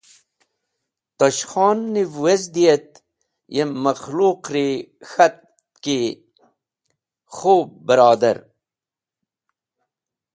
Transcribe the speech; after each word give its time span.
Tosh 1.17 1.43
Khon 1.49 1.77
niv 1.93 2.11
wezdi 2.23 2.65
et 2.75 2.91
yem 3.55 3.71
makhluq’ri 3.83 4.67
k̃hat 5.09 5.37
ki 5.83 5.99
khub 7.35 7.69
barodar! 7.87 8.37